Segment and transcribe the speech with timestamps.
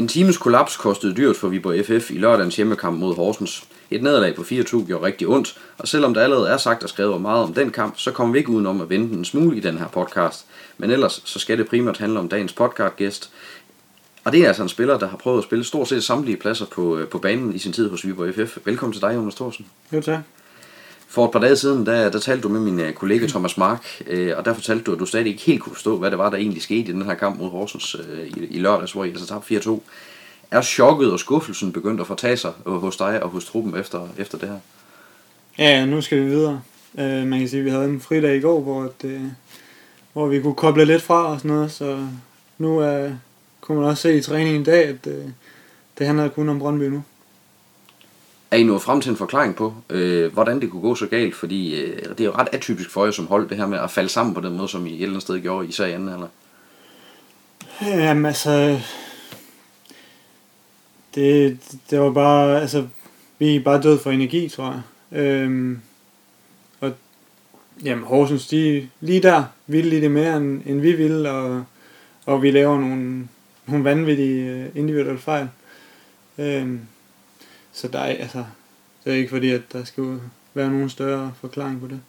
[0.00, 3.64] En times kollaps kostede dyrt for Viborg FF i lørdagens hjemmekamp mod Horsens.
[3.90, 7.20] Et nederlag på 4-2 gjorde rigtig ondt, og selvom der allerede er sagt og skrevet
[7.20, 9.78] meget om den kamp, så kommer vi ikke udenom at vente en smule i den
[9.78, 10.46] her podcast.
[10.78, 13.30] Men ellers så skal det primært handle om dagens podcastgæst.
[14.24, 16.66] Og det er altså en spiller, der har prøvet at spille stort set samtlige pladser
[16.66, 18.58] på, øh, på banen i sin tid hos Viborg FF.
[18.64, 19.66] Velkommen til dig, Jonas Thorsen.
[19.92, 20.20] Jo, tak.
[21.10, 24.02] For et par dage siden, der, der talte du med min øh, kollega Thomas Mark,
[24.06, 26.30] øh, og der fortalte du, at du stadig ikke helt kunne forstå, hvad det var,
[26.30, 29.08] der egentlig skete i den her kamp mod Horsens øh, i, i lørdags, hvor I
[29.08, 29.80] altså tabte 4-2.
[30.50, 34.38] Er chokket og skuffelsen begyndt at fortage sig hos dig og hos truppen efter, efter
[34.38, 34.58] det her?
[35.58, 36.60] Ja, nu skal vi videre.
[36.98, 39.34] Øh, man kan sige, at vi havde en fridag i går, hvor, det,
[40.12, 42.06] hvor vi kunne koble lidt fra og sådan noget, så
[42.58, 43.10] nu uh,
[43.60, 45.34] kunne man også se i træningen i dag, at det,
[45.98, 47.02] det handler kun om Brøndby nu.
[48.50, 51.34] Er I nået frem til en forklaring på, øh, hvordan det kunne gå så galt?
[51.34, 53.90] Fordi øh, det er jo ret atypisk for jer som hold, det her med at
[53.90, 56.08] falde sammen på den måde, som I et eller andet sted gjorde, især i anden
[56.08, 56.28] eller?
[57.82, 58.80] Jamen altså,
[61.14, 61.58] det,
[61.90, 62.86] det var bare, altså,
[63.38, 64.82] vi er bare døde for energi, tror jeg.
[65.20, 65.80] Øhm,
[66.80, 66.92] og
[67.84, 71.64] jamen, Horsens, de lige der ville lige det mere, end, end vi ville, og,
[72.26, 73.28] og vi laver nogle,
[73.66, 75.48] nogle vanvittige øh, individuelle fejl.
[76.38, 76.80] Øhm,
[77.80, 78.44] så der er, altså,
[79.04, 80.04] det er ikke fordi, at der skal
[80.54, 82.00] være nogen større forklaring på det.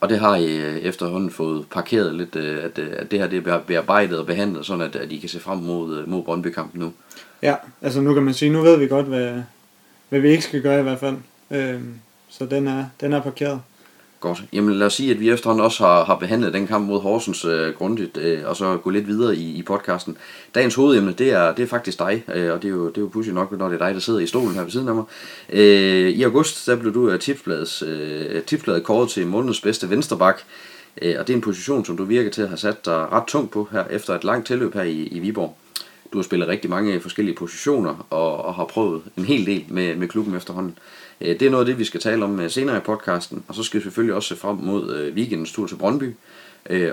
[0.00, 3.46] Og det har I øh, efterhånden fået parkeret lidt, øh, at, at det her det
[3.46, 6.92] er bearbejdet og behandlet, sådan at, at I kan se frem mod, mod Brøndby-kampen nu.
[7.42, 9.42] Ja, altså nu kan man sige, nu ved vi godt, hvad,
[10.08, 11.16] hvad vi ikke skal gøre i hvert fald.
[11.50, 11.94] Øhm,
[12.28, 13.60] så den er, den er parkeret.
[14.26, 14.42] Godt.
[14.52, 17.44] Jamen lad os sige, at vi efterhånden også har, har behandlet den kamp mod Horsens
[17.44, 20.16] øh, grundigt, øh, og så gå lidt videre i, i podcasten.
[20.54, 23.00] Dagens hovedemne, det er, det er faktisk dig, øh, og det er jo, det er
[23.00, 24.94] jo pudsigt nok, når det er dig, der sidder i stolen her ved siden af
[24.94, 25.04] mig.
[25.50, 29.90] Øh, I august, der blev du øh, af tipsbladets, øh, tipsbladet kåret til månedens bedste
[29.90, 30.40] vensterbak,
[31.02, 33.24] øh, og det er en position, som du virker til at have sat dig ret
[33.28, 35.56] tungt på her, efter et langt tilløb her i, i Viborg.
[36.12, 39.96] Du har spillet rigtig mange forskellige positioner, og, og har prøvet en hel del med,
[39.96, 40.78] med klubben efterhånden.
[41.20, 43.54] Øh, det er noget af det, vi skal tale om øh, senere i podcasten, og
[43.54, 46.14] så skal vi selvfølgelig også se frem mod øh, weekendens tur til Brøndby.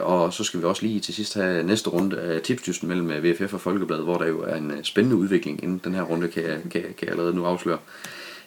[0.01, 3.53] Og så skal vi også lige til sidst have næste runde af tipsdysten mellem VFF
[3.53, 6.57] og Folkebladet, hvor der jo er en spændende udvikling inden den her runde, kan jeg,
[6.71, 7.77] kan, kan jeg allerede nu afsløre.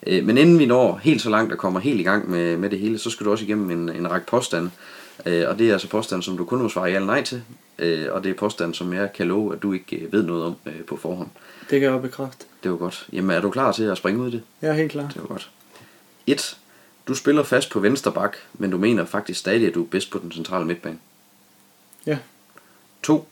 [0.06, 2.78] Men inden vi når helt så langt og kommer helt i gang med, med det
[2.78, 4.70] hele, så skal du også igennem en, en række påstande.
[5.24, 7.42] Og det er altså påstande, som du kun må svare ja eller nej til.
[8.10, 10.56] Og det er påstande, som jeg kan love, at du ikke ved noget om
[10.86, 11.28] på forhånd.
[11.70, 12.46] Det kan jeg bekræfte.
[12.62, 13.08] Det var godt.
[13.12, 14.42] Jamen er du klar til at springe ud i det?
[14.62, 15.08] Ja, helt klar.
[15.08, 15.50] Det var godt.
[16.26, 16.58] 1.
[17.08, 20.10] Du spiller fast på venstre bak, men du mener faktisk stadig, at du er bedst
[20.10, 20.98] på den centrale midtbane.
[22.06, 22.18] Ja.
[23.02, 23.28] 2.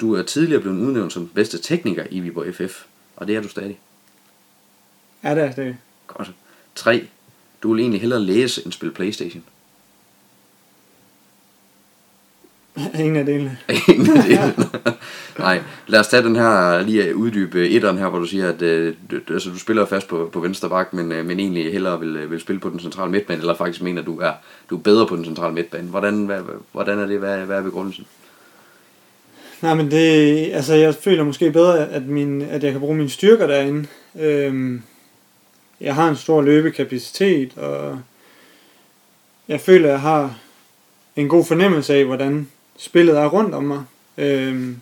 [0.00, 2.84] Du er tidligere blevet udnævnt som bedste tekniker i Viborg FF,
[3.16, 3.78] og det er du stadig.
[5.24, 5.76] Ja, det er det.
[6.06, 6.32] Godt.
[6.74, 7.08] 3.
[7.62, 9.44] Du vil egentlig hellere læse end spille Playstation.
[13.00, 13.58] Ingen af delene.
[13.88, 14.54] Ingen af delene.
[15.38, 18.94] Nej, lad os tage den her, lige uddybe etteren her, hvor du siger, at øh,
[19.10, 22.16] du, altså, du spiller fast på, på venstre bak, men, øh, men egentlig hellere vil,
[22.16, 24.32] øh, vil spille på den centrale midtbane, eller faktisk mener, at du er,
[24.70, 25.88] du er bedre på den centrale midtbane.
[25.88, 26.40] Hvordan, hvad,
[26.72, 27.18] hvordan er det?
[27.18, 28.06] Hvad, hvad er begrundelsen?
[29.62, 33.10] Nej, men det, altså jeg føler måske bedre, at, min, at jeg kan bruge mine
[33.10, 33.86] styrker derinde.
[34.20, 34.82] Øhm,
[35.80, 38.00] jeg har en stor løbekapacitet, og
[39.48, 40.38] jeg føler, at jeg har
[41.16, 42.48] en god fornemmelse af, hvordan
[42.80, 43.84] spillet er rundt om mig.
[44.18, 44.80] Øhm,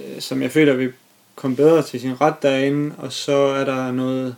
[0.00, 0.92] øh, som jeg føler vil
[1.34, 4.36] komme bedre til sin ret derinde, og så er der noget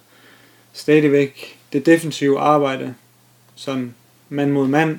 [0.73, 2.95] stadigvæk det defensive arbejde,
[3.55, 3.95] sådan
[4.29, 4.99] mand mod mand,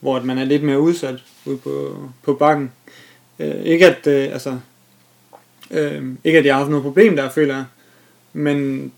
[0.00, 2.72] hvor man er lidt mere udsat ude på, på bakken.
[3.38, 4.58] Øh, ikke at, øh, altså,
[5.70, 7.64] øh, ikke at jeg har haft noget problem der, føler jeg,
[8.32, 8.92] men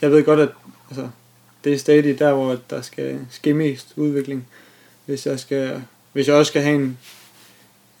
[0.00, 0.48] jeg ved godt, at
[0.90, 1.08] altså,
[1.64, 4.46] det er stadig der, hvor der skal ske mest udvikling,
[5.06, 5.82] hvis jeg, skal,
[6.12, 6.98] hvis jeg også skal have en,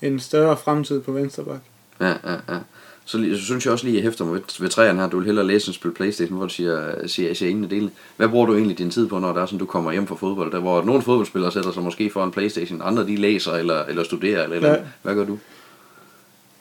[0.02, 1.60] en større fremtid på venstre bak.
[2.00, 2.58] Ja, ja, ja.
[3.04, 5.16] Så, så synes jeg også lige, at jeg hæfter mig ved, ved træerne her, du
[5.16, 7.90] vil hellere læse end spille Playstation, hvor du siger, siger, siger ingen af delene.
[8.16, 10.14] Hvad bruger du egentlig din tid på, når der er sådan, du kommer hjem fra
[10.14, 10.52] fodbold?
[10.52, 14.04] Der, hvor nogle fodboldspillere sætter sig måske for en Playstation, andre de læser eller, eller
[14.04, 14.74] studerer, eller, ja.
[14.74, 15.38] eller hvad gør du?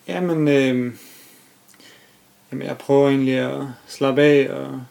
[0.08, 0.94] Jamen, øh,
[2.52, 4.82] jamen, jeg prøver egentlig at slappe af og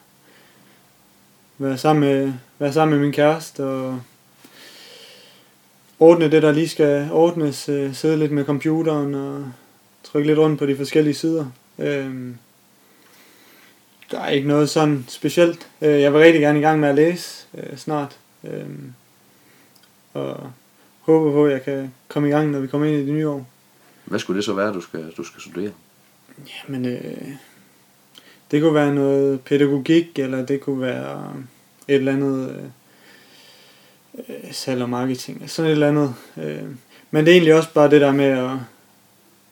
[1.59, 4.01] være sammen med, være sammen med min kæreste og
[6.01, 9.53] ordne det, der lige skal ordnes, øh, sidde lidt med computeren og
[10.05, 11.47] trykke lidt rundt på de forskellige sider.
[11.79, 12.37] Øhm,
[14.11, 15.69] der er ikke noget sådan specielt.
[15.83, 18.19] Øh, jeg vil rigtig gerne i gang med at læse øh, snart.
[18.45, 18.93] Øhm,
[20.15, 20.51] og
[21.01, 23.29] håber på, at jeg kan komme i gang, når vi kommer ind i det nye
[23.29, 23.47] år.
[24.05, 25.73] Hvad skulle det så være, du skal, du skal studere?
[26.69, 27.29] Jamen, øh,
[28.51, 31.35] det kunne være noget pædagogik, eller det kunne være
[31.89, 32.73] et eller andet
[34.29, 36.15] øh, øh salg og marketing, sådan et eller andet.
[36.37, 36.63] Øh,
[37.11, 38.51] men det er egentlig også bare det der med at,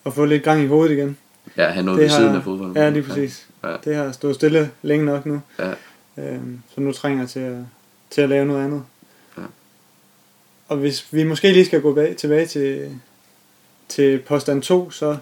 [0.06, 1.16] at få lidt gang i hovedet igen.
[1.56, 2.76] Ja, have noget Det ved har- siden af fodbolden.
[2.76, 3.46] Ja, lige præcis.
[3.64, 3.68] Ja.
[3.70, 3.76] Ja.
[3.84, 5.40] Det har stået stille længe nok nu.
[5.58, 5.70] Ja.
[6.18, 7.56] Øhm, så nu trænger jeg til at,
[8.10, 8.82] til at lave noget andet.
[9.38, 9.42] Ja.
[10.68, 12.98] Og hvis vi måske lige skal gå bag, tilbage til,
[13.88, 15.16] til påstand 2, så, Ja.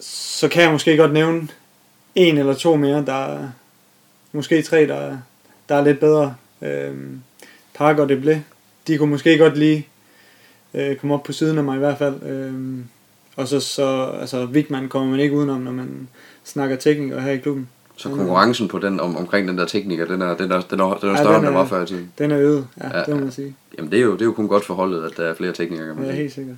[0.00, 1.48] så kan jeg måske godt nævne
[2.14, 3.48] en eller to mere, der er,
[4.32, 5.18] måske tre, der, er-
[5.68, 6.34] der er lidt bedre.
[6.62, 7.22] Øhm,
[7.74, 8.36] Park og Deblé,
[8.86, 9.86] de kunne måske godt lige
[10.74, 12.22] øh, komme op på siden af mig i hvert fald.
[12.22, 12.84] Øhm,
[13.36, 16.08] og så, så altså, Vigman kommer man ikke udenom, når man
[16.44, 17.68] snakker teknikere her i klubben.
[17.96, 20.94] Så konkurrencen på den, om, omkring den der tekniker, den er, den er, den er,
[20.94, 22.12] den er Ja, større, den end den er- var før i tiden.
[22.18, 23.20] Den er øget, ja, Ja, ja det må ja.
[23.22, 23.54] man sige.
[23.78, 25.52] Jamen det er, jo, det er jo kun godt for holdet, at der er flere
[25.52, 25.86] teknikere.
[25.86, 26.56] Kan man Ja, helt sikkert.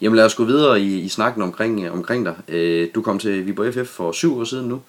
[0.00, 2.34] Jamen lad os gå videre i, i snakken omkring, øh, omkring dig.
[2.48, 4.80] Øh, du kom til Viborg FF for syv år siden nu,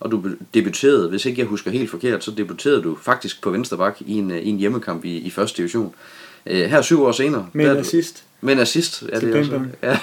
[0.00, 0.22] og du
[0.54, 4.18] debuterede, hvis ikke jeg husker helt forkert, så debuterede du faktisk på venstre bak i
[4.18, 5.94] en, øh, i en hjemmekamp i, i første division.
[6.46, 7.46] Øh, her syv år senere.
[7.54, 8.24] Er du- assist.
[8.42, 9.50] Men assist er det også.
[9.50, 9.74] Pimperen.
[9.82, 9.98] Ja,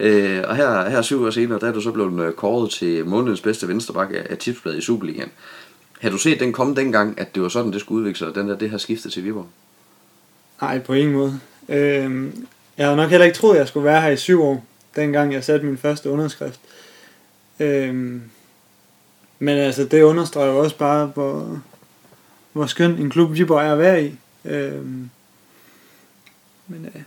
[0.38, 3.06] øh, og her, her syv år senere, der er du så blevet øh, kåret til
[3.06, 5.28] månedens bedste venstreback af, af tipsbladet i Superligaen.
[6.00, 8.48] Har du set den komme dengang, at det var sådan, det skulle udvikle sig, den
[8.48, 9.46] der, det har skiftet til Viborg?
[10.60, 11.40] Nej, på ingen måde.
[11.68, 12.46] Øhm,
[12.78, 14.64] jeg havde nok heller ikke troet, at jeg skulle være her i syv år,
[14.96, 16.60] dengang jeg satte min første underskrift.
[17.60, 18.22] Øhm,
[19.38, 21.62] men altså, det understreger jo også bare, hvor,
[22.52, 24.14] hvor skøn en klub Viborg er at være i.
[24.44, 25.10] Øhm,
[26.66, 27.02] men øh,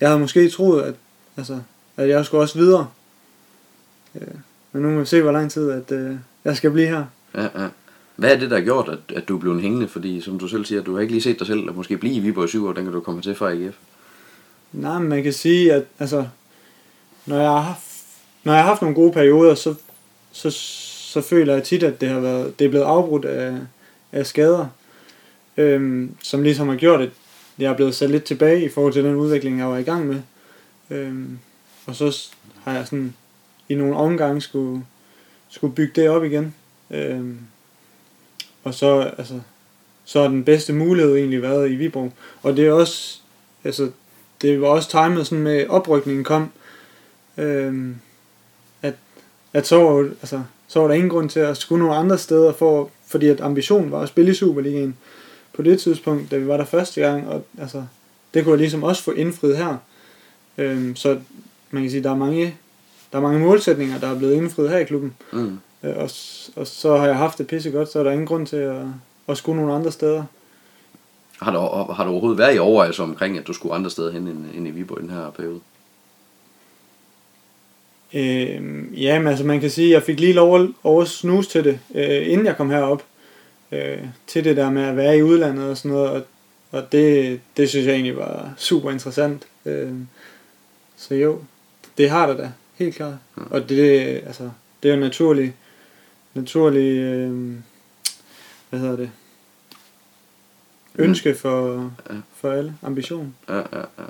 [0.00, 0.94] jeg havde måske troet, at,
[1.36, 1.60] altså,
[1.96, 2.88] at jeg skulle også videre.
[4.14, 4.34] Øh,
[4.72, 7.04] men nu må vi se, hvor lang tid at, øh, jeg skal blive her.
[7.34, 7.68] Ja, ja.
[8.16, 9.88] Hvad er det, der har gjort, at, at du er blevet hængende?
[9.88, 12.14] Fordi som du selv siger, du har ikke lige set dig selv at måske blive
[12.14, 13.76] i Viborg i syv år, den kan du komme til fra AGF.
[14.72, 16.26] Nej, men man kan sige, at altså,
[17.26, 17.82] når jeg har haft,
[18.44, 19.74] når jeg har haft nogle gode perioder, så,
[20.32, 20.50] så,
[21.10, 23.54] så føler jeg tit, at det har været, det er blevet afbrudt af,
[24.12, 24.66] af skader,
[25.56, 27.10] øhm, som ligesom har gjort, at
[27.58, 30.06] jeg er blevet sat lidt tilbage i forhold til den udvikling, jeg var i gang
[30.06, 30.22] med.
[30.90, 31.38] Øhm,
[31.86, 32.28] og så
[32.64, 33.14] har jeg sådan
[33.68, 34.84] i nogle omgange skulle,
[35.48, 36.54] skulle bygge det op igen.
[36.90, 37.38] Øhm,
[38.64, 39.40] og så, altså,
[40.04, 42.12] så har den bedste mulighed egentlig været i Viborg.
[42.42, 43.20] Og det er også,
[43.64, 43.90] altså,
[44.42, 46.52] det var også timet sådan med oprykningen kom,
[47.36, 47.96] øhm,
[48.82, 48.94] at,
[49.52, 52.52] at så, var, altså, så var der ingen grund til at skulle nogle andre steder,
[52.52, 54.96] for, fordi at ambitionen var at spille i Superligaen
[55.52, 57.84] på det tidspunkt, da vi var der første gang, og altså,
[58.34, 59.76] det kunne jeg ligesom også få indfriet her.
[60.58, 61.18] Øhm, så
[61.70, 62.54] man kan sige, der er mange,
[63.12, 65.58] der er mange målsætninger, der er blevet indfriet her i klubben, Mm.
[65.82, 66.10] øh, og,
[66.56, 68.82] og så har jeg haft det pisse godt, så er der ingen grund til at,
[69.28, 70.24] at skulle nogle andre steder.
[71.42, 74.28] Har, du, har du overhovedet været i overvejelse omkring, at du skulle andre steder hen
[74.28, 75.60] end, end i Viborg i den her periode?
[78.14, 81.50] Øh, ja, men altså man kan sige, at jeg fik lige lov at, over snuse
[81.50, 83.02] til det, øh, inden jeg kom herop.
[83.72, 86.22] Øh, til det der med at være i udlandet og sådan noget, og,
[86.70, 89.46] og det, det synes jeg egentlig var super interessant.
[89.66, 89.92] Øh,
[90.96, 91.40] så jo,
[91.98, 93.14] det har der da, helt klart.
[93.36, 93.42] Ja.
[93.50, 94.50] Og det, altså,
[94.82, 95.52] det er jo naturligt,
[96.34, 97.52] naturlig, øh,
[98.70, 99.10] hvad hedder det,
[100.98, 102.14] ønske for, Ja.
[102.36, 103.34] for alle, ambition.
[103.48, 104.04] Ja, ja, ja.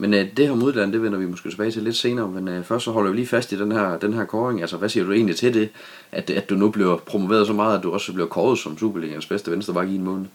[0.00, 2.64] Men øh, det her med det vender vi måske tilbage til lidt senere, men øh,
[2.64, 4.60] først så holder vi lige fast i den her, den her kåring.
[4.60, 5.68] Altså, hvad siger du egentlig til det,
[6.12, 9.26] at, at du nu bliver promoveret så meget, at du også bliver kåret som Superligaens
[9.26, 10.26] bedste venstreback i en måned?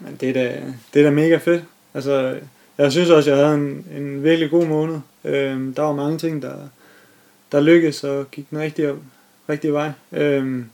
[0.00, 0.62] Men det er da,
[0.94, 1.64] det er da mega fedt.
[1.94, 2.38] Altså,
[2.78, 5.00] jeg synes også, jeg havde en, en virkelig god måned.
[5.24, 6.56] Øhm, der var mange ting, der,
[7.52, 8.94] der lykkedes og gik den rigtige,
[9.48, 9.90] rigtige vej.
[10.12, 10.66] Øhm,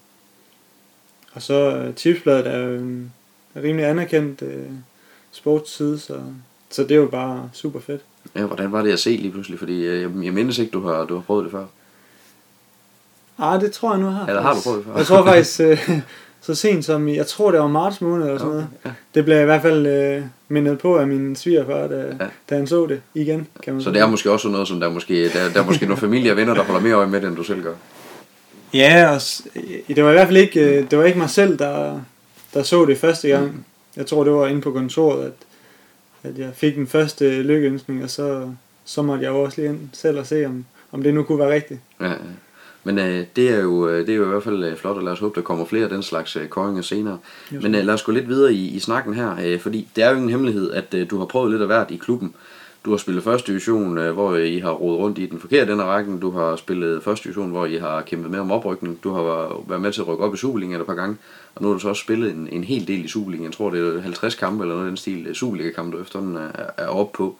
[1.33, 3.13] og så Tipsbladet er jo en
[3.57, 4.71] rimelig anerkendt øh,
[5.33, 6.21] sportsside, så,
[6.71, 8.03] så det er jo bare super fedt.
[8.37, 9.59] Ja, hvordan var det at se lige pludselig?
[9.59, 11.65] Fordi øh, jeg, jeg mindes ikke, du har, du har prøvet det før.
[13.39, 14.27] Ah, det tror jeg nu har.
[14.27, 14.97] Eller har du prøvet det før?
[14.97, 15.91] Jeg tror faktisk, øh,
[16.47, 18.67] så sent som jeg tror det var marts måned eller sådan noget.
[18.85, 18.91] ja.
[19.15, 22.27] Det blev jeg i hvert fald øh, mindet på af min svigerfar, da, Ja.
[22.51, 23.95] da han så det igen, kan man Så sige.
[23.95, 26.31] det er måske også noget, som der er måske, der, der er måske nogle familie
[26.31, 27.75] og venner, der holder mere øje med det, end du selv gør.
[28.75, 29.21] Ja, og
[29.89, 32.01] det var i hvert fald ikke, øh, det var ikke mig selv, der,
[32.55, 33.67] der så det første gang.
[33.97, 35.33] Jeg tror, det var inde på kontoret, at,
[36.23, 38.53] at jeg fik den første lykkeønskning, og så,
[38.85, 41.39] så måtte jeg jo også lige ind selv og se, om, om det nu kunne
[41.39, 41.81] være rigtigt.
[42.01, 42.17] Ja, ja.
[42.85, 45.03] Men øh, det, er jo, øh, det er jo i hvert fald øh, flot, og
[45.03, 47.19] lad os håbe, der kommer flere af den slags øh, kåringer senere.
[47.51, 50.11] Men øh, lad os gå lidt videre i, i snakken her, øh, fordi det er
[50.11, 52.35] jo ingen hemmelighed, at øh, du har prøvet lidt af hvert i klubben.
[52.85, 55.85] Du har spillet første division, øh, hvor I har rodet rundt i den forkerte ende
[55.85, 56.21] af rækken.
[56.21, 58.99] Du har spillet første division, hvor I har kæmpet med om oprykning.
[59.05, 59.23] Du har
[59.69, 61.17] været- med til at rykke op i Superligaen et par gange.
[61.55, 63.45] Og nu har du så også spillet en, en hel del i Superligaen.
[63.45, 66.37] Jeg tror, det er 50 kampe eller noget af den stil øh, Superliga-kampe, du efterhånden
[66.37, 67.37] er, er oppe på.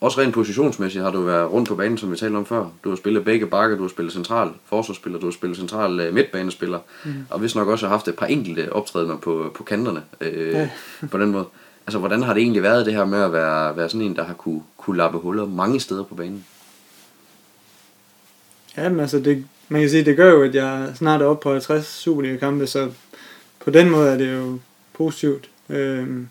[0.00, 2.66] Også rent positionsmæssigt har du været rundt på banen, som vi talte om før.
[2.84, 6.14] Du har spillet begge bakker, du har spillet central forsvarsspiller, du har spillet central øh,
[6.14, 7.12] midtbanespiller, mm.
[7.30, 10.68] og hvis nok også har haft et par enkelte optrædener på, på kanterne øh, Ja.
[11.10, 11.44] på den måde.
[11.86, 14.24] Altså, hvordan har det egentlig været det her med at være, være sådan en, der
[14.24, 16.44] har kunne, kunne lappe huller mange steder på banen?
[18.76, 21.42] Ja, men altså, det, man kan sige, det gør jo, at jeg snart er oppe
[21.42, 22.90] på 50 Superliga-kampe, så
[23.60, 24.58] på den måde er det jo
[24.92, 25.50] positivt.
[25.68, 26.28] Øhm,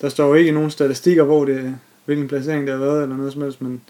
[0.00, 3.32] der står jo ikke nogen statistikker, hvor det, hvilken placering det har været, eller noget
[3.32, 3.82] som helst, men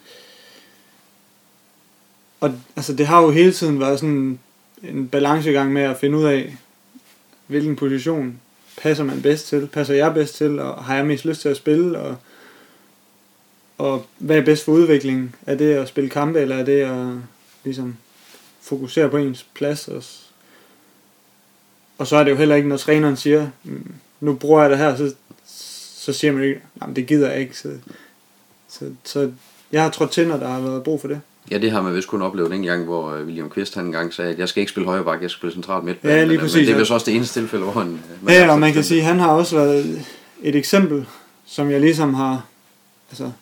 [2.40, 4.38] og altså, det har jo hele tiden været sådan
[4.82, 6.56] en balancegang med at finde ud af,
[7.46, 8.40] hvilken position
[8.80, 11.56] passer man bedst til, passer jeg bedst til, og har jeg mest lyst til at
[11.56, 12.16] spille, og,
[13.78, 15.34] og hvad er bedst for udviklingen?
[15.46, 17.14] Er det at spille kampe, eller er det at
[17.64, 17.96] ligesom
[18.60, 19.88] fokusere på ens plads?
[19.88, 20.02] Og,
[21.98, 24.78] og så er det jo heller ikke, når træneren siger, mm, nu bruger jeg det
[24.78, 25.14] her, så,
[25.94, 26.62] så siger man ikke,
[26.96, 27.58] det gider jeg ikke.
[27.58, 27.72] Så,
[28.68, 29.32] så, så
[29.72, 31.20] jeg har trådt til, når der har været brug for det.
[31.50, 34.14] Ja, det har man vist kun oplevet en gang, hvor øh, William Kvist han engang
[34.14, 35.98] sagde, at jeg skal ikke spille højre bakke, jeg skal spille centralt midt.
[36.04, 37.92] Ja, lige men, præcis, Men det er vist også det eneste tilfælde, hvor han...
[37.92, 40.06] øh, man Ja, og man kan sige, at han har også været
[40.42, 41.06] et eksempel,
[41.46, 42.44] som jeg ligesom har
[43.10, 43.32] altså,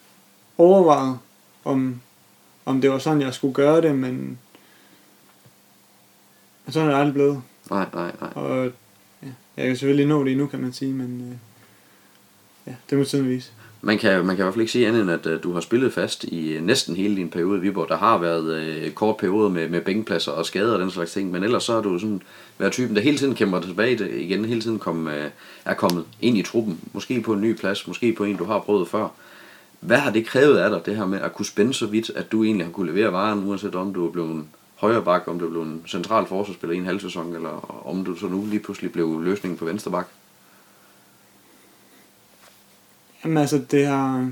[0.58, 1.18] overvejet,
[1.64, 2.00] om,
[2.64, 4.38] om det var sådan, jeg skulle gøre det, men,
[6.64, 7.42] men sådan er det aldrig blevet.
[7.70, 8.30] Nej, nej, nej.
[8.34, 8.64] Og
[9.22, 11.36] ja, jeg kan selvfølgelig nå det endnu, kan man sige, men øh,
[12.66, 13.50] ja, det må tiden vise.
[13.80, 15.60] Man kan, man kan i hvert fald ikke sige andet end, at øh, du har
[15.60, 17.88] spillet fast i øh, næsten hele din periode i Viborg.
[17.88, 21.30] Der har været øh, kort periode med, med bænkpladser og skader og den slags ting,
[21.30, 22.22] men ellers så har du sådan
[22.58, 25.30] været typen, der hele tiden kæmper tilbage det igen, hele tiden kom, øh,
[25.64, 26.80] er kommet ind i truppen.
[26.92, 29.08] Måske på en ny plads, måske på en, du har prøvet før.
[29.80, 32.32] Hvad har det krævet af dig, det her med at kunne spænde så vidt, at
[32.32, 35.38] du egentlig har kunne levere varen, uanset om du er blevet en højre bak, om
[35.38, 38.46] du er blevet en central forsvarsspiller i en halv sæson, eller om du så nu
[38.46, 40.08] lige pludselig blev løsningen på venstre bak?
[43.28, 44.30] Jamen altså, det har...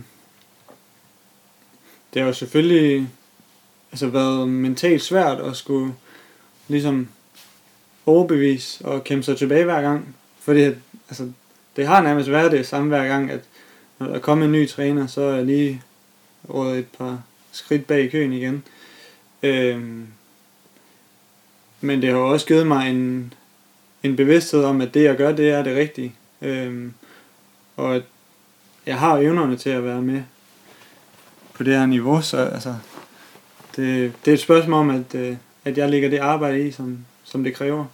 [2.15, 3.09] Det har jo selvfølgelig
[3.93, 5.95] altså, været mentalt svært at skulle
[6.69, 7.09] ligesom
[8.07, 10.17] overbevise og kæmpe sig tilbage hver gang.
[10.41, 10.75] Fordi at,
[11.09, 11.33] altså,
[11.77, 13.41] det har nærmest været det samme hver gang, at
[13.99, 15.83] når der kommer en ny træner, så er jeg lige
[16.49, 17.23] rådet et par
[17.53, 18.65] skridt bag i køen igen.
[19.43, 20.07] Øhm,
[21.81, 23.35] men det har også givet mig en,
[24.03, 26.15] en bevidsthed om, at det jeg gør, det er det rigtige.
[26.43, 26.95] Øhm,
[27.77, 28.03] og at
[28.87, 30.23] jeg har evnerne til at være med
[31.55, 32.75] på det her niveau, så altså,
[33.77, 36.99] det, det er et spørgsmål om, at, øh, at jeg lægger det arbejde i, som,
[37.25, 37.85] som det kræver.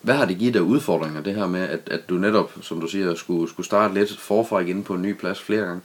[0.00, 2.86] Hvad har det givet dig udfordringer, det her med, at, at du netop, som du
[2.86, 5.80] siger, skulle, skulle starte lidt forfra igen på en ny plads flere gange?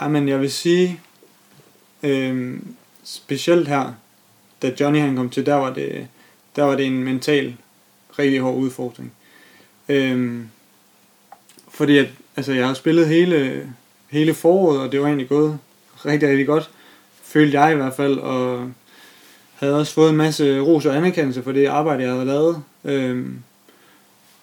[0.00, 1.00] Ej, men jeg vil sige,
[2.02, 2.60] øh,
[3.04, 3.92] specielt her,
[4.62, 6.08] da Johnny han kom til, der var det,
[6.56, 7.56] der var det en mental,
[8.18, 9.12] rigtig hård udfordring.
[9.88, 10.44] Øh,
[11.78, 13.68] fordi at, altså, jeg har spillet hele,
[14.08, 15.58] hele foråret, og det var egentlig gået
[16.06, 16.70] rigtig, rigtig godt,
[17.22, 18.70] følte jeg i hvert fald, og
[19.54, 22.62] havde også fået en masse ros og anerkendelse for det arbejde, jeg havde lavet.
[22.84, 23.42] Øhm,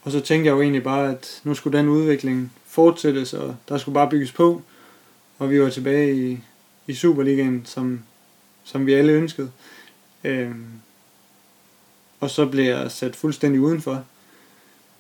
[0.04, 3.78] og så tænkte jeg jo egentlig bare, at nu skulle den udvikling fortsættes, og der
[3.78, 4.62] skulle bare bygges på.
[5.40, 6.40] Og vi var tilbage i,
[6.88, 8.00] i Superligaen, som,
[8.64, 9.52] som vi alle ønskede.
[10.24, 10.66] Øhm,
[12.20, 14.04] og så blev jeg sat fuldstændig udenfor.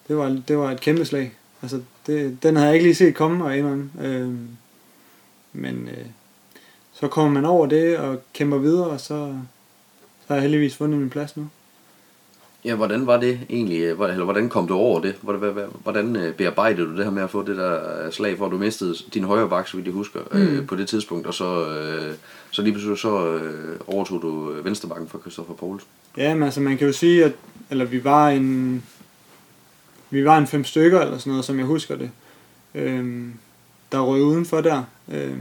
[0.08, 1.34] Det var, det var et kæmpe slag.
[1.62, 3.90] Altså, det, den havde jeg ikke lige set komme og indrømme.
[4.02, 4.48] Øhm,
[5.54, 6.06] men øh,
[6.94, 11.00] så kommer man over det og kæmper videre, og så, så har jeg heldigvis fundet
[11.00, 11.48] min plads nu.
[12.66, 15.16] Ja, hvordan var det egentlig, øh, eller hvordan kom du over det?
[15.22, 18.50] Hvordan, hvordan- øh, bearbejdede du det her med at få det der øh, slag, hvor
[18.50, 20.68] du mistede din højre bak, så vidt jeg husker, øh, Mm.
[20.68, 22.14] på det tidspunkt, og så, øh,
[22.52, 25.88] så lige pludselig så øh, overtog du øh, venstrebakken fra Christoffer Poulsen?
[26.18, 27.32] Ja, men altså man kan jo sige, at
[27.70, 28.84] eller vi var en
[30.16, 32.12] vi var en fem stykker eller sådan noget, som jeg husker det.
[32.76, 33.28] øh,
[33.92, 34.84] der røg udenfor der.
[35.12, 35.38] Øh,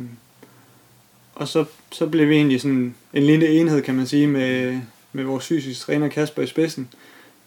[1.35, 4.81] og så, så blev vi egentlig sådan en lille enhed, kan man sige, med,
[5.13, 6.89] med vores fysiske træner Kasper i spidsen.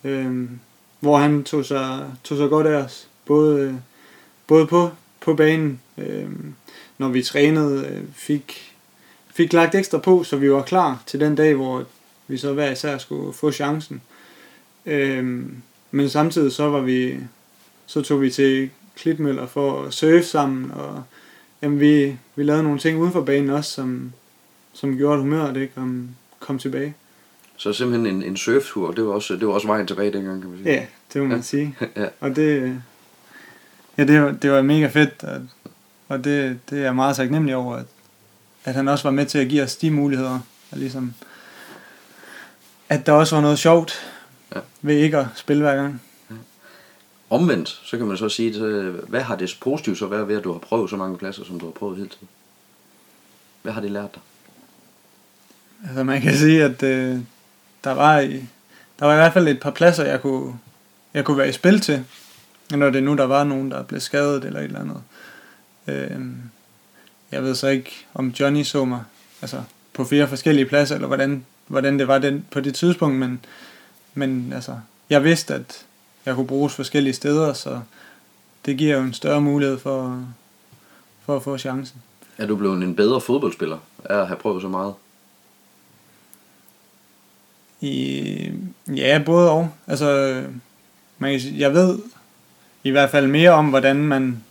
[0.04, 0.50] øh,
[1.00, 3.08] hvor han tog sig, tog sig godt af os.
[3.26, 3.82] Både,
[4.48, 6.30] både på, på banen, øh,
[6.98, 8.76] når vi trænede, øh, fik,
[9.34, 11.86] fik lagt ekstra på, så vi var klar til den dag, hvor
[12.28, 14.02] vi så hver især skulle få chancen.
[14.86, 17.18] Øhm, men samtidig så var vi,
[17.86, 21.04] så tog vi til Klitmøller for at surfe sammen, og
[21.62, 24.14] jamen, vi, vi lavede nogle ting uden for banen også, som,
[24.74, 26.94] som gjorde, at humøret det kom, kom tilbage.
[27.58, 30.50] Så simpelthen en, en surftur, det var, også, det var også vejen tilbage dengang, kan
[30.50, 30.74] man sige.
[30.74, 31.42] Ja, det må man Ja.
[31.44, 31.76] sige.
[31.96, 32.06] ja.
[32.20, 32.82] Og det,
[33.98, 35.42] ja, det, var, det var mega fedt, og,
[36.08, 37.86] og det, det er jeg meget taknemmelig over, at,
[38.64, 40.40] at han også var med til at give os de muligheder,
[40.72, 41.14] og ligesom,
[42.90, 43.94] at der også var noget sjovt
[44.56, 44.60] Ja.
[44.82, 46.02] ved ikke at spille hver gang.
[47.30, 48.60] Omvendt, så kan man så sige,
[49.08, 51.60] hvad har det positivt så været ved, at du har prøvet så mange pladser, som
[51.60, 52.28] du har prøvet hele tiden?
[53.62, 54.22] Hvad har det lært dig?
[55.84, 57.20] Altså man kan sige, at øh,
[57.84, 58.34] der, var i,
[59.00, 60.60] der var i hvert fald et par pladser, jeg kunne,
[61.14, 62.06] jeg kunne være i spil til,
[62.72, 65.02] når det nu der var nogen, der blev skadet eller et eller andet.
[65.88, 66.22] Øh,
[67.32, 69.04] jeg ved så ikke, om Johnny så mig
[69.42, 69.64] altså,
[69.94, 73.40] på flere forskellige pladser, eller hvordan, hvordan det var den, på det tidspunkt, men,
[74.18, 75.86] men altså, jeg vidste, at
[76.26, 77.82] jeg kunne bruges forskellige steder, så
[78.66, 80.26] det giver jo en større mulighed for,
[81.26, 82.02] for at få chancen.
[82.38, 84.94] Er du blevet en bedre fodboldspiller af at have prøvet så meget?
[87.82, 88.52] I,
[88.96, 89.70] ja, både og.
[89.88, 90.44] Altså,
[91.18, 92.00] man kan sige, jeg ved
[92.84, 94.44] i hvert fald mere om, hvordan man,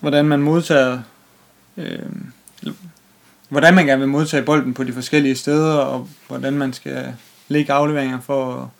[0.00, 1.02] hvordan man modtager,
[1.76, 1.98] øh,
[3.48, 7.14] hvordan man gerne vil modtage bolden på de forskellige steder, og hvordan man skal
[7.52, 8.72] lægge afleveringer for,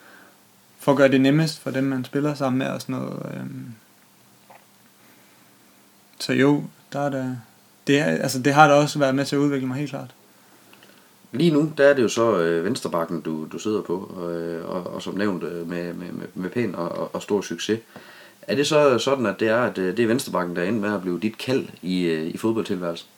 [0.79, 3.33] for at gøre det nemmest for dem, man spiller sammen med og sådan noget.
[3.35, 3.47] Øh.
[6.19, 7.39] Så jo, der er det,
[7.87, 10.15] det, er, altså det har da også været med til at udvikle mig helt klart.
[11.33, 14.95] Lige nu, der er det jo så øh, venstrebakken, du, du sidder på, øh, og,
[14.95, 17.81] og som nævnt øh, med, med, med, pæn og, og, og stor succes.
[18.43, 20.95] Er det så sådan, at det er, at øh, det er venstrebakken, der er med
[20.95, 23.09] at blive dit kald i, i fodboldtilværelsen?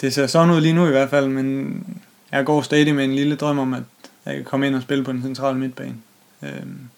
[0.00, 1.84] Det ser sådan ud lige nu i hvert fald, men
[2.32, 3.82] jeg går stadig med en lille drøm om, at
[4.26, 5.96] jeg kan komme ind og spille på den centrale midtbane.
[6.42, 6.88] Øhm,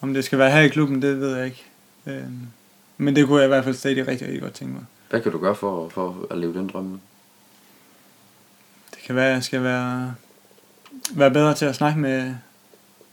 [0.00, 1.64] om det skal være her i klubben, det ved jeg ikke.
[2.06, 2.46] Øhm,
[2.96, 4.84] men det kunne jeg i hvert fald stadig rigtig, rigtig godt tænke mig.
[5.10, 7.00] Hvad kan du gøre for, for at leve den drøm?
[8.90, 10.14] Det kan være, at jeg skal være,
[11.12, 12.34] være bedre til at snakke med,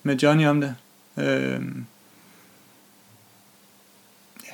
[0.03, 0.75] med Johnny om det.
[1.17, 1.86] Øhm,
[4.45, 4.53] ja,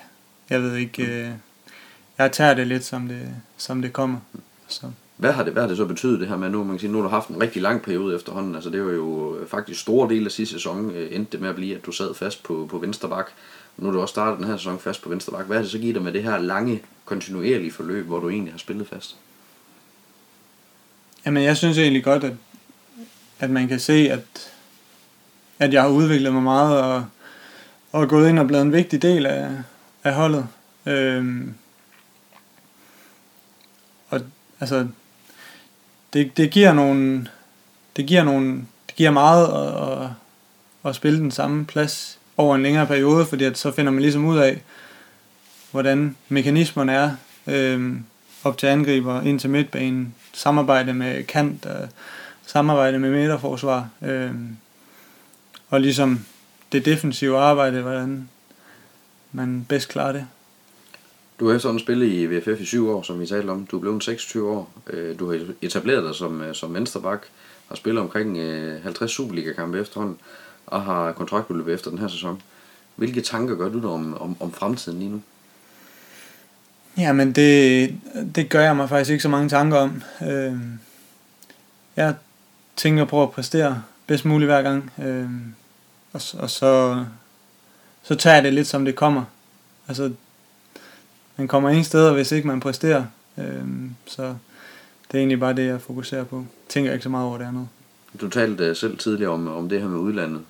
[0.50, 1.04] jeg ved ikke.
[1.04, 1.32] Øh,
[2.18, 4.20] jeg tager det lidt, som det, som det kommer.
[4.68, 4.92] Så.
[5.18, 6.64] Hvad har det, hvad har det så betydet det her med nu?
[6.64, 8.56] Man kan sige, nu har du haft en rigtig lang periode efterhånden.
[8.56, 11.50] Altså det var jo øh, faktisk store del af sidste sæson øh, endte det med
[11.50, 13.28] at blive, at du sad fast på, på venstre bak.
[13.78, 15.46] Nu har du også startet den her sæson fast på venstre bak.
[15.46, 18.54] Hvad har det så givet dig med det her lange, kontinuerlige forløb, hvor du egentlig
[18.54, 19.16] har spillet fast?
[21.26, 22.34] Jamen jeg synes egentlig godt, at,
[23.40, 24.52] at man kan se, at,
[25.60, 27.06] at jeg har udviklet mig meget og,
[27.92, 29.52] og gået ind og blevet en vigtig del af,
[30.04, 30.48] af holdet.
[30.86, 31.54] Øhm,
[34.10, 34.22] og
[34.60, 34.88] altså,
[36.14, 37.28] det, det giver nogle,
[37.96, 38.56] det giver nogle,
[38.88, 40.10] det giver meget at, at,
[40.86, 44.26] at spille den samme plads over en længere periode, fordi at så finder man ligesom
[44.26, 44.62] ud af,
[45.72, 47.12] hvordan mekanismerne er
[47.48, 47.96] øh,
[48.44, 51.88] op til angriber, ind til midtbanen, samarbejde med kant, øh,
[52.46, 54.32] samarbejde med midterforsvar, øh,
[55.70, 56.26] og ligesom
[56.72, 58.30] det defensive arbejde, hvordan
[59.32, 60.28] man bedst klarer det.
[61.40, 63.66] Du har sådan spillet i VFF i syv år, som vi talte om.
[63.66, 64.72] Du er blevet 26 år.
[64.88, 67.26] Øh, du har etableret dig som, øh, som vensterbak,
[67.68, 70.18] har spillet omkring øh, 50 Superliga-kampe efterhånden,
[70.66, 72.42] og har kontraktbeløb efter den her sæson.
[72.96, 75.22] Hvilke tanker gør du dig om, om, om fremtiden lige nu?
[76.98, 77.96] Jamen, det,
[78.36, 80.04] det gør jeg mig faktisk ikke så mange tanker om.
[81.96, 82.16] Jeg
[82.76, 84.92] tænker på at præstere bedst muligt hver gang.
[86.14, 87.04] Og, og så,
[88.04, 89.24] så tager jeg det lidt, som det kommer.
[89.88, 90.12] Altså,
[91.38, 93.06] man kommer ingen steder, hvis ikke man præsterer.
[93.38, 94.24] Øhm, så
[95.12, 96.46] det er egentlig bare det, jeg fokuserer på.
[96.70, 97.68] Tænker ikke så meget over det andet.
[98.22, 100.42] Du talte uh, selv tidligere om, om det her med udlandet.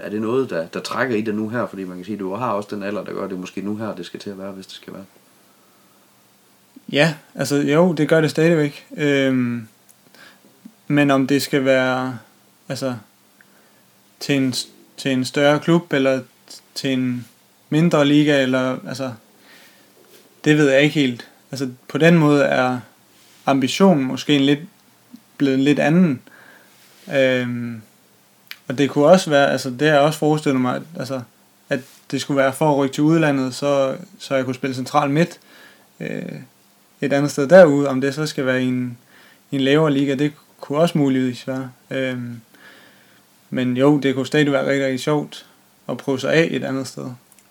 [0.00, 1.66] Er det noget, der, der trækker i dig nu her?
[1.66, 3.76] Fordi man kan sige, at du har også den alder, der gør det måske nu
[3.76, 5.04] her, det skal til at være, hvis det skal være.
[6.92, 8.86] Ja, altså jo, det gør det stadigvæk.
[8.96, 9.68] Øhm,
[10.86, 12.18] men om det skal være
[12.68, 12.94] altså,
[14.20, 14.54] til, en,
[14.96, 16.20] til en større klub, eller
[16.74, 17.26] til en
[17.68, 19.12] mindre liga, eller altså,
[20.44, 21.28] det ved jeg ikke helt.
[21.50, 22.80] Altså på den måde er
[23.46, 24.60] ambitionen måske en lidt,
[25.36, 26.20] blevet en lidt anden.
[27.14, 27.82] Øhm,
[28.68, 31.20] og det kunne også være, altså det har jeg også forestillet mig, at, altså,
[31.68, 35.10] at det skulle være for at rykke til udlandet, så, så jeg kunne spille central
[35.10, 35.38] midt
[36.00, 36.22] øh,
[37.00, 37.88] et andet sted derude.
[37.88, 38.98] Om det så skal være i en,
[39.50, 41.70] i en lavere liga, det kunne også muligvis være.
[41.90, 42.40] Øhm,
[43.50, 45.46] men jo, det kunne stadig være rigtig, rigtig sjovt
[45.88, 47.06] at prøve sig af et andet sted.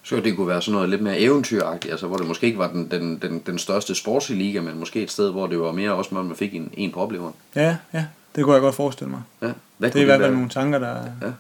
[0.09, 2.71] Så det kunne være sådan noget lidt mere eventyragtigt, altså hvor det måske ikke var
[2.71, 5.93] den, den, den, den største sportslige liga, men måske et sted, hvor det var mere
[5.93, 7.33] også, man fik en, en på opleveren.
[7.55, 9.21] Ja, ja, det kunne jeg godt forestille mig.
[9.41, 9.51] Ja.
[9.77, 11.31] Hvad det er i hvert fald nogle tanker, der ja.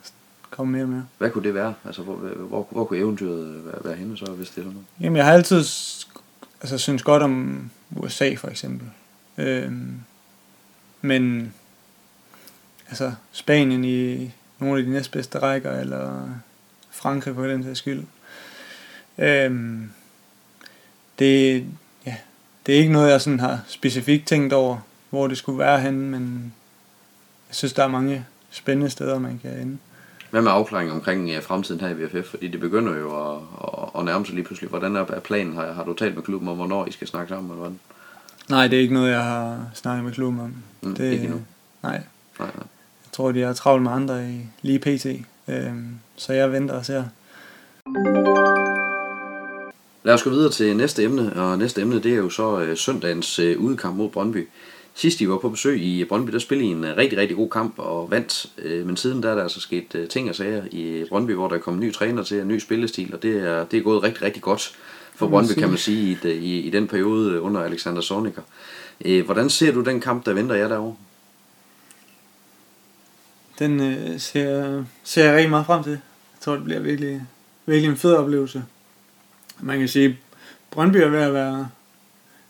[0.49, 1.05] kommer mere og mere.
[1.17, 1.73] Hvad kunne det være?
[1.85, 4.85] Altså, hvor, hvor, hvor kunne eventyret være, være henne så, hvis det er sådan noget?
[5.01, 5.57] Jamen, jeg har altid
[6.61, 8.87] altså, synes godt om USA, for eksempel.
[9.37, 9.99] Øhm,
[11.01, 11.53] men
[12.87, 16.29] altså, Spanien i nogle af de næstbedste rækker, eller
[16.91, 18.03] Frankrig for den sags skyld.
[19.19, 19.91] Øhm,
[21.19, 21.65] det,
[22.05, 22.15] ja,
[22.65, 24.77] det er ikke noget, jeg sådan har specifikt tænkt over,
[25.09, 26.53] hvor det skulle være henne, men
[27.49, 29.77] jeg synes, der er mange spændende steder, man kan ende.
[30.29, 32.29] Hvad med afklaring omkring fremtiden her i VFF?
[32.29, 34.69] Fordi det begynder jo at, at, at nærme sig lige pludselig.
[34.69, 35.55] Hvordan er planen?
[35.55, 37.51] Har, har du talt med klubben om, hvornår I skal snakke sammen?
[37.51, 37.79] Eller hvordan?
[38.49, 40.53] Nej, det er ikke noget, jeg har snakket med klubben om.
[40.81, 41.41] Mm, det, ikke endnu?
[41.83, 42.01] Nej.
[42.39, 42.65] nej, nej.
[43.05, 45.05] Jeg tror, de har travlt med andre i lige pt.
[45.47, 47.03] Øhm, så jeg venter og ser.
[50.03, 52.77] Lad os gå videre til næste emne, og næste emne det er jo så øh,
[52.77, 54.47] søndagens øh, udekamp mod Brøndby.
[54.93, 57.49] Sidst I var på besøg i Brøndby, der spillede I en øh, rigtig, rigtig god
[57.49, 58.45] kamp og vandt.
[58.57, 61.47] Øh, men siden der er der altså sket øh, ting og sager i Brøndby, hvor
[61.47, 64.03] der er kommet ny træner til, en ny spillestil, og det er, det er gået
[64.03, 64.75] rigtig, rigtig godt
[65.15, 65.59] for Kan Brøndby, sige.
[65.59, 68.41] kan man sige, i, det- i, i den periode øh, under Alexander Zorniger.
[69.05, 70.95] Øh, Hvordan ser du den kamp, der venter jer derovre?
[73.59, 75.91] Den øh, ser, ser jeg rigtig meget frem til.
[75.91, 75.99] Jeg
[76.41, 77.21] tror, det bliver virkelig,
[77.65, 78.63] virkelig en fed oplevelse.
[79.59, 80.19] Man kan sige,
[80.71, 81.69] Brøndby er ved at være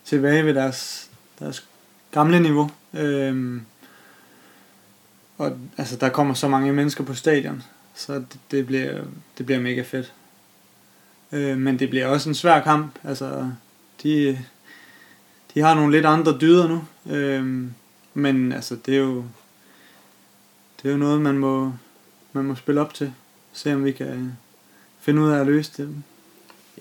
[0.04, 1.66] tilbage ved deres, deres
[2.10, 2.70] gamle niveau.
[2.94, 3.62] Øhm,
[5.38, 7.62] og altså, der kommer så mange mennesker på stadion,
[7.94, 9.04] så det, det, bliver,
[9.38, 10.12] det bliver mega fedt.
[11.32, 12.98] Øh, men det bliver også en svær kamp.
[13.04, 13.50] Altså,
[14.02, 14.44] de,
[15.54, 16.84] de har nogle lidt andre dyder nu.
[17.14, 17.74] Øhm,
[18.14, 19.24] men altså, det er jo
[20.82, 21.72] det er jo noget, man må,
[22.32, 23.12] man må spille op til.
[23.52, 24.26] Se om vi kan øh,
[25.00, 26.02] finde ud af at løse det.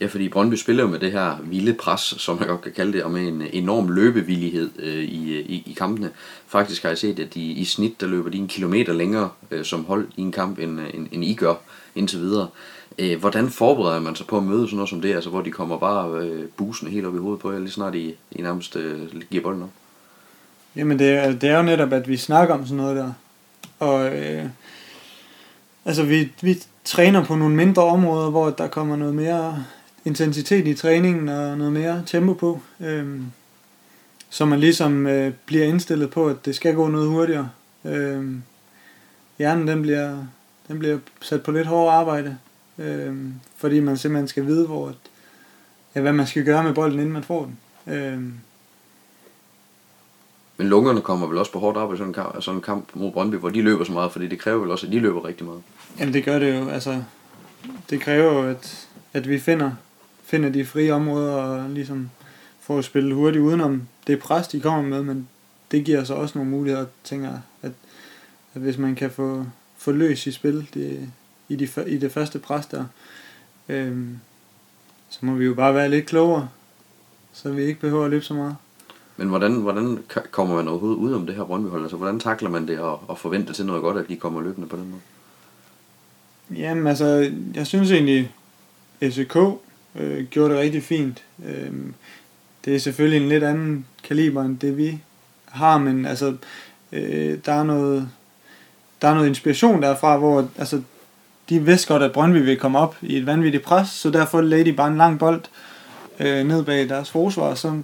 [0.02, 2.94] Ja, fordi Brøndby spiller jo med det her vilde pres, som man godt kan kalde
[2.94, 6.10] det, og med en enorm løbevillighed øh, i, i, i kampene.
[6.48, 9.66] Faktisk har jeg set, at de, i snit, der løber de en kilometer længere øh,
[9.66, 11.54] som hold i en kamp, end, øh, end, end I gør
[11.96, 12.48] indtil videre.
[13.00, 15.52] Øh, hvordan forbereder man sig på at møde sådan noget som det, altså hvor de
[15.52, 18.76] kommer bare øh, busende helt op i hovedet på jer, lige snart I, I nærmest
[18.76, 19.70] øh, giver bolden op?
[20.76, 23.14] Jamen det er, det er jo netop, at vi snakker om sådan noget der.
[23.80, 24.46] Og øh,
[25.86, 29.66] altså vi, vi træner på nogle mindre områder, hvor der kommer noget mere
[30.10, 32.62] intensitet i træningen og noget mere tempo på.
[32.80, 33.22] Øh,
[34.30, 37.50] så man ligesom øh, bliver indstillet på, at det skal gå noget hurtigere.
[37.86, 38.36] Øh,
[39.38, 40.18] hjernen den bliver,
[40.68, 42.38] den bliver sat på lidt hårdere arbejde.
[42.78, 43.16] Øh,
[43.58, 44.96] fordi man simpelthen skal vide, hvor, at,
[45.96, 47.58] ja, hvad man skal gøre med bolden, inden man får den.
[47.96, 48.22] Øh,
[50.58, 52.90] Men lungerne kommer vel også på hårdt arbejde i sådan en kamp, sådan en kamp
[52.94, 55.26] mod Brøndby, hvor de løber så meget, fordi det kræver vel også, at de løber
[55.26, 55.62] rigtig meget.
[56.00, 57.04] Jamen det gør det jo, altså
[57.90, 59.72] det kræver jo, at, at vi finder,
[60.30, 62.10] finder de frie områder og ligesom
[62.60, 65.28] får at spille hurtigt udenom det pres, de kommer med, men
[65.72, 67.30] det giver så også nogle muligheder, tænker
[67.62, 67.72] at,
[68.54, 69.46] at hvis man kan få,
[69.78, 71.10] få løs i spil det,
[71.50, 72.86] i, de, i det første pres der,
[73.70, 74.20] øhm,
[75.10, 76.50] så må vi jo bare være lidt klogere,
[77.34, 78.56] så vi ikke behøver at løbe så meget.
[79.18, 81.82] Men hvordan, hvordan kommer man overhovedet ud om det her Brøndby-hold?
[81.82, 84.68] Altså, hvordan takler man det og, og forventer til noget godt, at de kommer løbende
[84.68, 85.02] på den måde?
[86.60, 88.32] Jamen altså, jeg synes egentlig,
[89.02, 89.38] FCK
[89.96, 91.24] øh, gjorde det rigtig fint.
[91.46, 91.72] Øh,
[92.66, 95.00] det er selvfølgelig en lidt anden kaliber end det vi
[95.46, 96.36] har, men altså,
[96.92, 98.10] øh, der er noget,
[99.02, 100.82] der er noget inspiration derfra, hvor altså,
[101.50, 104.66] de vidste godt, at Brøndby vil komme op i et vanvittigt pres, så derfor lagde
[104.66, 105.42] de bare en lang bold
[106.20, 107.82] øh, ned bag deres forsvar, og så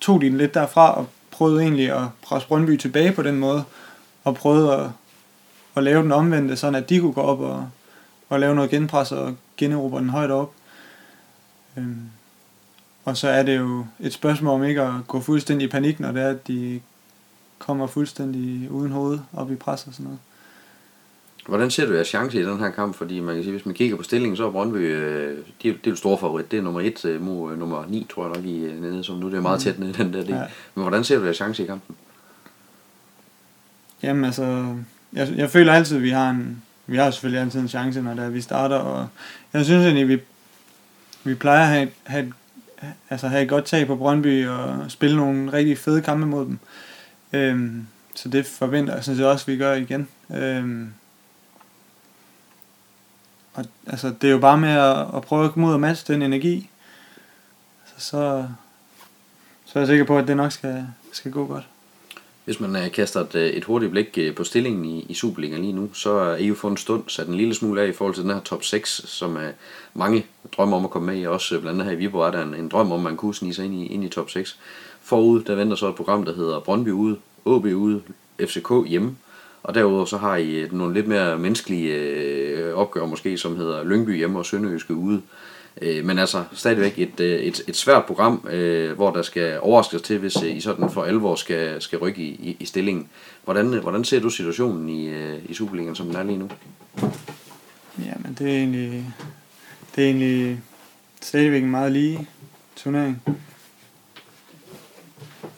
[0.00, 3.64] tog de den lidt derfra og prøvede egentlig at presse Brøndby tilbage på den måde,
[4.24, 4.90] og prøvede at,
[5.76, 7.68] at lave den omvendte, sådan at de kunne gå op og,
[8.28, 10.52] og lave noget genpres og generobre den højt op.
[11.78, 12.00] Øhm,
[13.04, 16.12] og så er det jo et spørgsmål om ikke at gå fuldstændig i panik, når
[16.12, 16.80] det er, at de
[17.58, 20.18] kommer fuldstændig uden hoved op i pres og sådan noget.
[21.46, 22.94] Hvordan ser du jeres chance i den her kamp?
[22.94, 25.86] Fordi man kan sige, hvis man kigger på stillingen, så er Brøndby, øh, de, det
[25.86, 26.50] er jo store favorit.
[26.50, 29.04] Det er nummer 1 øh, mod øh, nummer 9, tror jeg nok, i øh, nede,
[29.04, 30.34] som nu det er meget tæt nede i den der del.
[30.34, 30.42] Ja.
[30.74, 31.96] Men hvordan ser du jeres chance i kampen?
[34.02, 34.76] Jamen altså,
[35.12, 38.14] jeg, jeg føler altid, at vi har en, vi har selvfølgelig altid en chance, når
[38.14, 39.08] det er, vi starter, og
[39.52, 40.18] jeg synes egentlig, vi,
[41.28, 42.32] vi plejer at have, have,
[43.10, 46.58] altså have et godt tag på Brøndby og spille nogle rigtig fede kampe mod dem.
[47.32, 50.08] Øhm, så det forventer jeg synes jeg også, vi gør igen.
[50.30, 50.92] Øhm,
[53.54, 56.14] og altså, det er jo bare med at, at prøve at komme ud og matche
[56.14, 56.70] den energi.
[57.86, 58.48] Så, så,
[59.64, 61.66] så er jeg sikker på, at det nok skal, skal gå godt.
[62.48, 65.62] Hvis man øh, kaster et, øh, et hurtigt blik øh, på stillingen i, i Superligaen
[65.62, 67.92] lige nu, så er I jo for en stund sat en lille smule af i
[67.92, 69.50] forhold til den her top 6, som øh,
[69.94, 71.26] mange drømmer om at komme med i.
[71.26, 73.16] Også øh, blandt andet her i Viborg er der en, en drøm om, at man
[73.16, 74.58] kunne snige sig ind i, ind i top 6.
[75.02, 78.02] Forud, der venter så et program, der hedder Brøndby ude, OB ude,
[78.40, 79.16] FCK hjemme.
[79.62, 83.84] Og derudover så har I øh, nogle lidt mere menneskelige øh, opgør måske, som hedder
[83.84, 85.16] Lyngby hjemme og Sønderjyske ude.
[85.16, 85.22] Øh,
[85.82, 90.02] Øh, men altså stadigvæk et, øh, et, et svært program, øh, hvor der skal overraskes
[90.02, 93.08] til, hvis øh, I sådan for alvor skal, skal rykke i, i, i stillingen.
[93.44, 95.12] Hvordan, hvordan ser du situationen i,
[95.48, 96.48] i Superligaen, som den er lige nu?
[97.98, 99.14] Jamen, det er egentlig,
[99.96, 100.60] det er egentlig
[101.20, 102.28] stadigvæk en meget lige
[102.76, 103.22] turnering.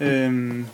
[0.00, 0.66] Øhm,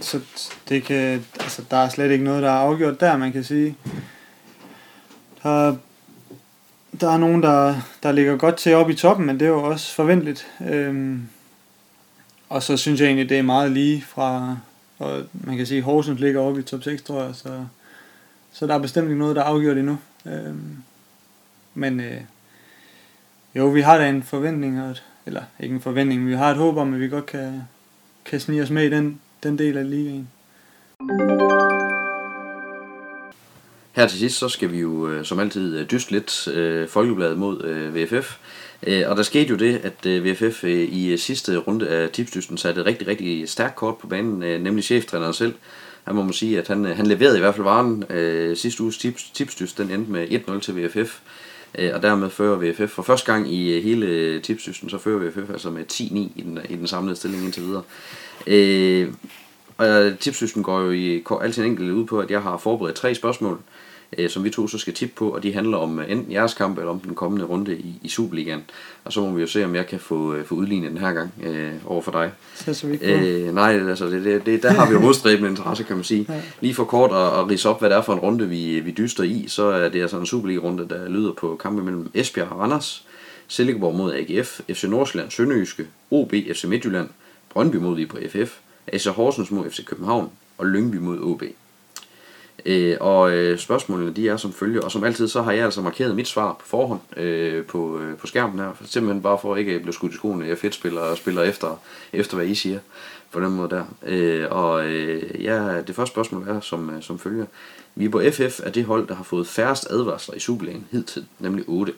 [0.00, 0.20] så
[0.68, 3.76] det kan, altså, der er slet ikke noget, der er afgjort der, man kan sige.
[5.42, 5.76] Der,
[7.02, 9.62] der er nogen, der, der ligger godt til op i toppen, men det er jo
[9.62, 10.46] også forventeligt.
[10.70, 11.28] Øhm,
[12.48, 14.56] og så synes jeg egentlig, det er meget lige fra,
[14.98, 17.64] og man kan sige, at Horsens ligger oppe i top 6, tror jeg, så
[18.52, 19.98] så der er bestemt ikke noget, der er afgjort endnu.
[20.26, 20.76] Øhm,
[21.74, 22.20] men øh,
[23.54, 26.56] Jo, vi har da en forventning, og eller ikke en forventning, men vi har et
[26.56, 27.62] håb om, at vi godt kan,
[28.24, 30.28] kan snige os med i den, den del af ligaen.
[33.92, 37.38] Her til sidst, så skal vi jo øh, som altid dyst dyste lidt øh, Folkebladet
[37.38, 38.36] mod øh, VFF.
[38.86, 42.10] Øh, og der skete jo det, at øh, VFF øh, i øh, sidste runde af
[42.10, 45.54] tipsdysten satte et rigtig, rigtig stærkt kort på banen, øh, nemlig cheftræneren selv.
[46.04, 48.04] Han må man sige, at han, øh, han leverede i hvert fald varen.
[48.10, 51.18] Øh, sidste uges tips, tipsdyst, den endte med 1-0 til VFF.
[51.78, 55.50] Øh, og dermed fører VFF for første gang i øh, hele tipsdysten, så fører VFF
[55.50, 57.82] altså med 10-9 i den, i den samlede stilling indtil videre.
[58.46, 59.08] Øh,
[59.78, 63.14] og tipsdysten går jo i al sin enkelte ud på, at jeg har forberedt tre
[63.14, 63.60] spørgsmål,
[64.18, 66.54] øh, som vi to så skal tippe på, og de handler om øh, enten jeres
[66.54, 68.64] kamp eller om den kommende runde i, i Superligaen.
[69.04, 71.12] Og så må vi jo se, om jeg kan få, øh, få udlignet den her
[71.12, 72.30] gang øh, over for dig.
[72.54, 75.50] Så så vi ikke Øh, nej, altså det, det, det, der har vi jo modstræbende
[75.50, 76.26] interesse, kan man sige.
[76.32, 76.40] Ja.
[76.60, 78.90] Lige for kort at, at rise op, hvad det er for en runde, vi, vi
[78.90, 82.60] dyster i, så er det altså en Superliga-runde, der lyder på kampe mellem Esbjerg og
[82.60, 83.06] Randers,
[83.48, 87.08] Silkeborg mod AGF, FC Nordsjælland, Sønderjyske, OB, FC Midtjylland,
[87.52, 91.42] Brøndby mod Viborg FF, AC Horsens mod FC København og Lyngby mod OB.
[92.66, 95.80] Øh, og øh, spørgsmålene de er som følger, og som altid så har jeg altså
[95.80, 99.56] markeret mit svar på forhånd øh, på, øh, på skærmen her, for simpelthen bare for
[99.56, 101.80] ikke at blive skudt i skoene, jeg fedt spiller og spiller efter,
[102.12, 102.78] efter hvad I siger,
[103.32, 103.84] på den måde der.
[104.06, 107.46] Øh, og øh, ja, det første spørgsmål er som, øh, som følger.
[107.94, 111.92] Viborg FF er det hold, der har fået færrest advarsler i Superligaen hidtil, nemlig 8.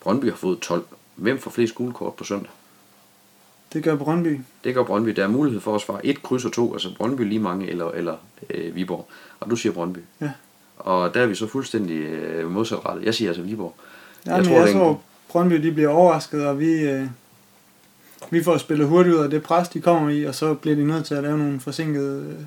[0.00, 0.84] Brøndby har fået 12.
[1.14, 2.50] Hvem får flest gule kort på søndag?
[3.72, 4.40] Det gør Brøndby.
[4.64, 5.10] Det gør Brøndby.
[5.10, 7.90] Der er mulighed for at svare 1 kryds og 2, altså Brøndby lige mange eller,
[7.90, 8.16] eller
[8.50, 9.08] øh, Viborg.
[9.40, 9.98] Og du siger Brøndby.
[10.20, 10.30] Ja.
[10.78, 13.04] Og der er vi så fuldstændig øh, modsatrettet.
[13.04, 13.74] Jeg siger altså Viborg.
[14.26, 17.06] Ja, jeg, det jeg tror, Brøndby de bliver overrasket, og vi, øh,
[18.30, 20.86] vi får spillet hurtigt ud af det pres, de kommer i, og så bliver de
[20.86, 22.46] nødt til at lave nogle forsinkede, øh,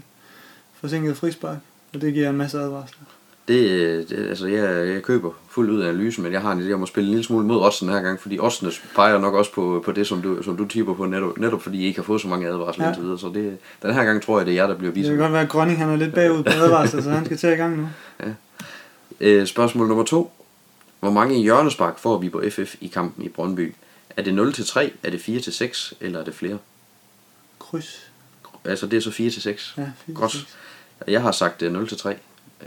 [0.73, 1.57] forsinkede frispark,
[1.93, 3.03] og det giver en masse advarsler.
[3.47, 6.73] Det, det, altså jeg, jeg køber fuldt ud af analysen, men jeg har en idé
[6.73, 9.51] om at spille en lille smule mod oddsen her gang, fordi oddsene peger nok også
[9.53, 12.03] på, på det, som du, som du tipper på, netop, netop fordi I ikke har
[12.03, 12.89] fået så mange advarsler Ja.
[12.89, 12.93] ja.
[12.93, 13.19] indtil videre.
[13.19, 15.09] Så det, den her gang tror jeg, det er jer, der bliver Det vist.
[15.09, 17.49] kan godt være, at Grønning han er lidt bagud på advarsler, så han skal til
[17.49, 17.87] i gang nu.
[19.19, 20.31] Øh, spørgsmål nummer to.
[20.99, 23.75] Hvor mange hjørnespark får vi på FF i kampen i Brøndby?
[24.17, 26.57] Er det 0 til 3, er det 4 til 6, eller er det flere?
[27.59, 28.07] Kryds.
[28.65, 29.73] Altså det er så 4 til 6.
[29.77, 30.31] Ja, fire Godt.
[30.31, 30.55] til seks.
[31.07, 32.15] Jeg har sagt øh, 0 til 3.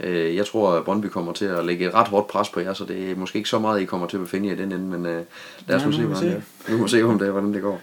[0.03, 2.73] Øh, Jeg tror, at Brøndby kommer til at lægge et ret hårdt pres på jer,
[2.73, 4.71] så det er måske ikke så meget, I kommer til at befinde jer i den
[4.71, 5.23] ende, men øh,
[5.67, 6.29] lad os Ja, nu se, hvordan se.
[6.67, 6.71] er.
[6.71, 7.81] Nu må se, om det, hvordan det går.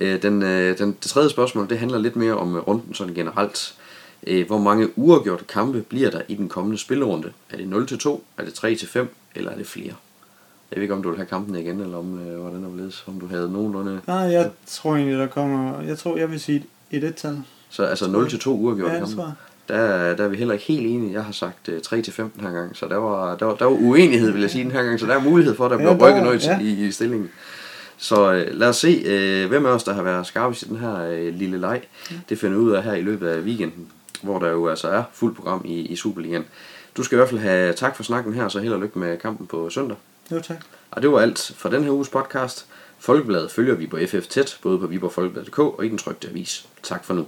[0.00, 3.14] Øh, Den, øh, den, det tredje spørgsmål, det handler lidt mere om øh, runden sådan
[3.14, 3.74] generelt.
[4.26, 7.32] Øh, Hvor mange uafgjorte kampe bliver der i den kommende spillerunde?
[7.50, 9.94] Er det 0 til 2, er det 3 til 5, eller er det flere?
[10.70, 13.04] Jeg ved ikke, om du vil have kampen igen, eller om, øh, hvordan det ledes,
[13.06, 14.00] om du havde nogenlunde...
[14.06, 15.80] Nej, jeg tror egentlig, der kommer...
[15.80, 17.42] Jeg tror, jeg vil sige et et-tal.
[17.70, 19.22] Så altså 0 til 2 uafgjorte Ja, kampe.
[19.70, 21.12] Der, der er vi heller ikke helt enige.
[21.12, 23.54] Jeg har sagt uh, 3 til 5 den her gang, så der var, der, var,
[23.54, 25.00] der var uenighed, vil jeg sige, den her gang.
[25.00, 26.58] Så der er mulighed for, at der Ja, bliver rykket noget ja.
[26.60, 27.30] i, i stillingen.
[27.96, 30.76] Så uh, lad os se, uh, hvem af os, der har været skarpest i den
[30.76, 31.80] her uh, lille leg.
[32.28, 33.86] Det finder vi ud af her i løbet af weekenden,
[34.22, 36.44] hvor der jo altså er fuld program i, i Superligaen.
[36.96, 39.18] Du skal i hvert fald have tak for snakken her, så held og lykke med
[39.18, 39.96] kampen på søndag.
[40.32, 40.56] Jo, tak.
[40.90, 42.66] Og det var alt for den her uges podcast.
[42.98, 46.66] Folkebladet følger vi på FF tæt, både på viborgfolkebladet.dk og i den trygte avis.
[46.82, 47.26] Tak for nu.